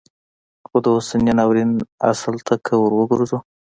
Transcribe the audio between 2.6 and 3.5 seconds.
که وروګرځو